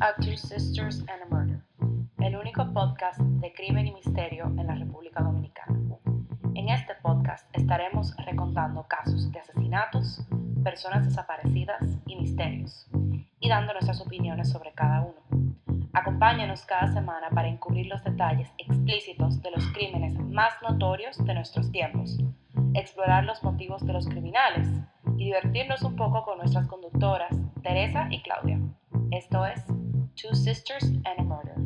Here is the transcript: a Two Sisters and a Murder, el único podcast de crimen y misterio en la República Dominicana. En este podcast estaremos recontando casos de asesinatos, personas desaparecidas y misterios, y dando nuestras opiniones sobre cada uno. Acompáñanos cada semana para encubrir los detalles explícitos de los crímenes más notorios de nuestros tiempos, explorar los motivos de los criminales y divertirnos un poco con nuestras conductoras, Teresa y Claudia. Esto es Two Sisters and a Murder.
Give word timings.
a 0.00 0.14
Two 0.22 0.38
Sisters 0.38 1.00
and 1.00 1.22
a 1.22 1.26
Murder, 1.28 1.60
el 2.18 2.34
único 2.34 2.72
podcast 2.72 3.20
de 3.20 3.52
crimen 3.52 3.88
y 3.88 3.92
misterio 3.92 4.46
en 4.46 4.66
la 4.66 4.74
República 4.74 5.22
Dominicana. 5.22 5.78
En 6.54 6.70
este 6.70 6.94
podcast 7.02 7.46
estaremos 7.52 8.16
recontando 8.24 8.86
casos 8.88 9.30
de 9.30 9.38
asesinatos, 9.38 10.22
personas 10.64 11.04
desaparecidas 11.04 11.82
y 12.06 12.16
misterios, 12.16 12.88
y 13.38 13.50
dando 13.50 13.74
nuestras 13.74 14.00
opiniones 14.00 14.48
sobre 14.48 14.72
cada 14.72 15.02
uno. 15.02 15.90
Acompáñanos 15.92 16.64
cada 16.64 16.90
semana 16.94 17.28
para 17.28 17.48
encubrir 17.48 17.86
los 17.88 18.02
detalles 18.02 18.48
explícitos 18.56 19.42
de 19.42 19.50
los 19.50 19.66
crímenes 19.74 20.18
más 20.20 20.54
notorios 20.62 21.22
de 21.22 21.34
nuestros 21.34 21.70
tiempos, 21.70 22.18
explorar 22.72 23.24
los 23.24 23.42
motivos 23.42 23.84
de 23.84 23.92
los 23.92 24.08
criminales 24.08 24.68
y 25.18 25.26
divertirnos 25.26 25.82
un 25.82 25.96
poco 25.96 26.24
con 26.24 26.38
nuestras 26.38 26.66
conductoras, 26.66 27.36
Teresa 27.62 28.08
y 28.10 28.22
Claudia. 28.22 28.59
Esto 29.12 29.44
es 29.44 29.60
Two 30.14 30.34
Sisters 30.36 30.84
and 30.84 31.18
a 31.18 31.22
Murder. 31.24 31.59